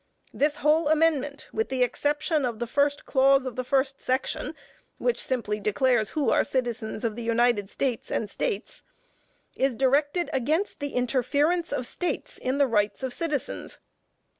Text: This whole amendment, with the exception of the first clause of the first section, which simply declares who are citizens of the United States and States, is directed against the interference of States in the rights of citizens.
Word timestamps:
This 0.33 0.55
whole 0.55 0.89
amendment, 0.89 1.47
with 1.53 1.69
the 1.69 1.83
exception 1.83 2.43
of 2.43 2.57
the 2.57 2.65
first 2.65 3.05
clause 3.05 3.45
of 3.45 3.55
the 3.55 3.63
first 3.63 4.01
section, 4.01 4.55
which 4.97 5.21
simply 5.23 5.59
declares 5.59 6.09
who 6.17 6.31
are 6.31 6.43
citizens 6.43 7.03
of 7.03 7.15
the 7.15 7.21
United 7.21 7.69
States 7.69 8.09
and 8.09 8.27
States, 8.27 8.81
is 9.55 9.75
directed 9.75 10.27
against 10.33 10.79
the 10.79 10.95
interference 10.95 11.71
of 11.71 11.85
States 11.85 12.39
in 12.39 12.57
the 12.57 12.65
rights 12.65 13.03
of 13.03 13.13
citizens. 13.13 13.77